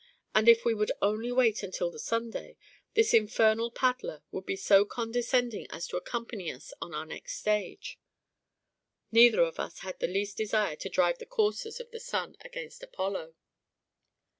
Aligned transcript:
And 0.33 0.49
if 0.49 0.65
we 0.65 0.73
would 0.73 0.91
only 0.99 1.31
wait 1.31 1.61
until 1.61 1.91
the 1.91 1.99
Sunday, 1.99 2.57
this 2.95 3.13
infernal 3.13 3.69
paddler 3.69 4.23
would 4.31 4.47
be 4.47 4.55
so 4.55 4.83
condescending 4.83 5.67
as 5.69 5.85
to 5.89 5.95
accompany 5.95 6.51
us 6.51 6.73
on 6.81 6.95
our 6.95 7.05
next 7.05 7.37
stage. 7.37 7.99
Neither 9.11 9.43
of 9.43 9.59
us 9.59 9.81
had 9.81 9.99
the 9.99 10.07
least 10.07 10.37
desire 10.37 10.75
to 10.75 10.89
drive 10.89 11.19
the 11.19 11.27
coursers 11.27 11.79
of 11.79 11.91
the 11.91 11.99
sun 11.99 12.35
against 12.41 12.81
Apollo. 12.81 13.35